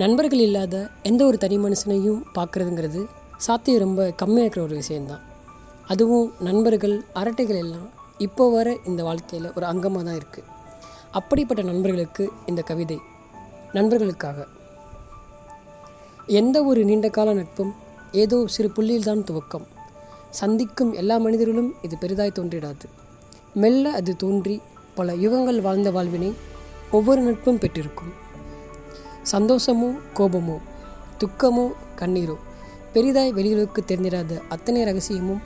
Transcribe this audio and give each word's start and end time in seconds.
நண்பர்கள் 0.00 0.38
இல்லாத 0.38 0.90
எந்த 1.02 1.24
ஒரு 1.24 1.38
தனி 1.38 1.56
மனுஷனையும் 1.58 2.18
பார்க்குறதுங்கிறது 2.34 3.00
சாத்தியம் 3.36 3.80
ரொம்ப 3.80 4.14
கம்மியாக 4.22 4.44
இருக்கிற 4.44 4.62
ஒரு 4.62 4.74
விஷயந்தான் 4.74 5.22
அதுவும் 5.86 6.32
நண்பர்கள் 6.40 6.94
அரட்டைகள் 7.14 7.58
எல்லாம் 7.58 7.88
இப்போ 8.18 8.50
வர 8.50 8.76
இந்த 8.84 9.02
வாழ்க்கையில் 9.02 9.48
ஒரு 9.54 9.66
அங்கமாக 9.66 10.02
தான் 10.02 10.18
இருக்குது 10.20 10.46
அப்படிப்பட்ட 11.10 11.62
நண்பர்களுக்கு 11.62 12.30
இந்த 12.46 12.62
கவிதை 12.62 12.98
நண்பர்களுக்காக. 13.74 14.46
எந்த 16.26 16.64
ஒரு 16.64 16.84
நீண்ட 16.84 17.08
கால 17.08 17.32
நட்பும் 17.32 17.74
ஏதோ 18.12 18.46
சிறு 18.46 18.70
புள்ளியில்தான் 18.76 19.26
துவக்கம். 19.30 19.66
சந்திக்கும் 20.30 20.92
எல்லா 20.92 21.18
மனிதர்களும் 21.18 21.74
இது 21.82 21.96
பெரிதாய் 22.00 22.36
தோன்றிடாது. 22.38 22.86
மெல்ல 23.54 23.90
அது 23.90 24.16
தோன்றி 24.16 24.60
பல 24.94 25.14
யுகங்கள் 25.14 25.60
வாழ்ந்த 25.60 25.90
வாழ்வினை 25.90 26.32
ஒவ்வொரு 26.90 27.20
நட்பும் 27.20 27.58
பெற்றிருக்கும். 27.58 28.12
சந்தோஷமோ 29.32 29.98
கோபமோ 30.16 30.58
துக்கமோ 31.18 31.70
கண்ணீரோ 31.96 32.36
பெரிதாய் 32.92 33.32
வெளியுலகுக்கு 33.32 33.78
தெரிந்திராத 33.86 34.40
அத்தனை 34.48 34.84
ரகசியமும் 34.84 35.40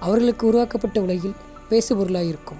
அவர்களுக்கு 0.00 0.46
உருவாக்கப்பட்ட 0.46 1.00
உலகில் 1.00 1.34
பேசுபொருளாக 1.70 2.26
இருக்கும் 2.26 2.58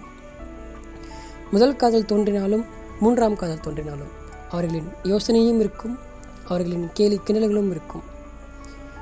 முதல் 1.50 1.76
காதல் 1.76 2.04
தோன்றினாலும் 2.04 2.64
மூன்றாம் 3.00 3.36
காதல் 3.36 3.60
தோன்றினாலும் 3.60 4.20
அவர்களின் 4.50 4.88
யோசனையும் 5.02 5.58
இருக்கும் 5.58 5.98
அவர்களின் 6.44 6.90
கேலி 6.92 7.20
கிணல்களும் 7.26 7.70
இருக்கும். 7.70 8.02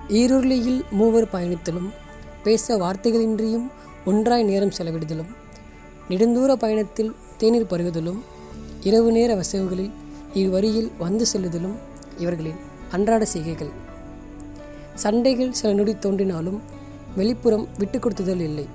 ஈருருளியில் 0.09 0.91
மூவர் 0.91 1.29
பயணித்தலும் 1.33 1.91
பேச 2.43 2.77
வார்த்தைகளின்றியும் 2.77 3.71
ஒன்றாய் 4.05 4.43
நேரம் 4.43 4.73
செலவிடுதலும் 4.79 5.37
நெடுந்தூர 6.09 6.55
பயணத்தில் 6.55 7.15
தேநீர் 7.37 7.71
பருகுதலும் 7.71 8.21
இரவு 8.81 9.13
நேர 9.13 9.35
வசவுகளில் 9.35 9.91
இவ்வரியில் 10.35 10.93
வந்து 10.99 11.27
செல்லுதலும் 11.33 11.75
இவர்களின் 12.19 12.57
அன்றாட 12.91 13.25
செய்கைகள். 13.25 13.71
சண்டைகள் 14.95 15.53
சில 15.53 15.73
நொடி 15.73 15.99
தோன்றினாலும் 15.99 16.61
வெளிப்புறம் 17.17 17.67
விட்டு 17.79 17.99
கொடுத்துதல் 17.99 18.41
இல்லை. 18.41 18.67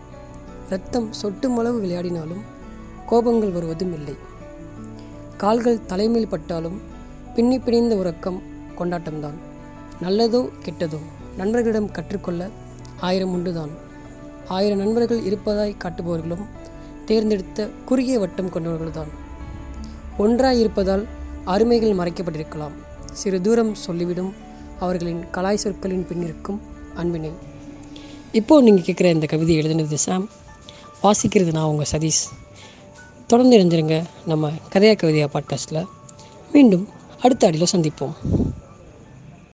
இரத்தம் 0.67 1.13
சொட்டும் 1.13 1.57
அளவு 1.57 1.81
விளையாடினாலும் 1.81 2.41
கோபங்கள் 3.09 3.52
வருவதும் 3.52 3.93
இல்லை. 3.93 4.15
கால்கள் 5.38 5.85
தலைமையில் 5.85 6.30
பட்டாலும் 6.30 6.81
பின்னி 7.35 7.58
பிணைந்த 7.58 7.95
உறக்கம் 7.95 8.41
கொண்டாட்டம்தான். 8.80 9.37
நல்லதோ 10.02 10.49
கெட்டதோ 10.65 10.97
நண்பர்களிடம் 11.37 11.91
கற்றுக்கொள்ள 11.91 12.49
ஆயிரம் 12.99 13.33
உண்டுதான். 13.35 13.69
ஆயிரம் 14.47 14.77
நண்பர்கள் 14.77 15.23
இருப்பதாய் 15.23 15.75
காட்டுபவர்களும் 15.83 16.45
தேர்ந்தெடுத்த 17.05 17.69
குறுகிய 17.85 18.19
வட்டம் 18.19 18.49
கொண்டவர்கள்தான். 18.49 19.08
ஒன்றாய் 20.17 20.59
இருப்பதால் 20.59 21.05
அருமைகள் 21.45 21.95
மறைக்கப்பட்டிருக்கலாம். 21.95 22.71
சிறு 23.11 23.41
தூரம் 23.41 23.75
சொல்லிவிடும் 23.88 24.33
அவர்களின் 24.79 25.25
கலாய் 25.31 25.55
சொற்களின் 25.55 26.07
பின்னிருக்கும் 26.09 26.59
அன்பினை. 26.95 27.31
இப்போது 28.31 28.63
நீங்கள் 28.63 28.83
கேட்குற 28.83 29.13
இந்த 29.13 29.25
கவிதை 29.25 29.59
எழுதுனது 29.59 29.93
சாம். 29.93 30.29
வாசிக்கிறது 31.03 31.52
நான் 31.52 31.65
உங்கள் 31.65 31.85
சதீஷ். 31.91 32.23
தொடர்ந்து 33.27 33.57
இணைஞ்சிருங்க 33.57 34.03
நம்ம 34.25 34.52
கதையா 34.73 34.95
கவிதையா 34.95 35.27
பாட்காஸ்ட்டில் 35.33 35.85
மீண்டும் 36.52 36.87
அடுத்த 37.21 37.47
அடியில் 37.47 37.67
சந்திப்போம். 37.75 38.13